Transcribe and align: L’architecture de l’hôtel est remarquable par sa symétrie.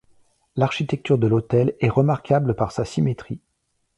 L’architecture 0.55 1.19
de 1.19 1.27
l’hôtel 1.27 1.75
est 1.79 1.87
remarquable 1.89 2.55
par 2.55 2.71
sa 2.71 2.85
symétrie. 2.85 3.39